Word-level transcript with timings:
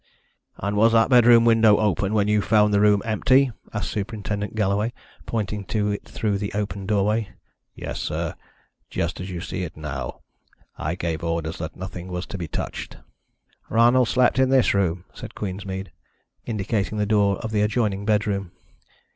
"And 0.57 0.75
was 0.75 0.93
that 0.93 1.11
bedroom 1.11 1.45
window 1.45 1.77
open 1.77 2.15
when 2.15 2.27
you 2.27 2.41
found 2.41 2.73
the 2.73 2.79
room 2.81 3.03
empty?" 3.05 3.51
asked 3.71 3.91
Superintendent 3.91 4.55
Galloway, 4.55 4.93
pointing 5.27 5.63
to 5.65 5.91
it 5.91 6.05
through 6.09 6.39
the 6.39 6.51
open 6.53 6.87
doorway. 6.87 7.29
"Yes, 7.75 7.99
sir 7.99 8.33
just 8.89 9.21
as 9.21 9.29
you 9.29 9.41
see 9.41 9.61
it 9.61 9.77
now. 9.77 10.21
I 10.75 10.95
gave 10.95 11.23
orders 11.23 11.59
that 11.59 11.75
nothing 11.75 12.07
was 12.07 12.25
to 12.33 12.39
be 12.39 12.47
touched." 12.47 12.97
"Ronald 13.69 14.07
slept 14.07 14.39
in 14.39 14.49
this 14.49 14.73
room," 14.73 15.05
said 15.13 15.35
Queensmead, 15.35 15.91
indicating 16.47 16.97
the 16.97 17.05
door 17.05 17.37
of 17.37 17.51
the 17.51 17.61
adjoining 17.61 18.03
bedroom. 18.03 18.53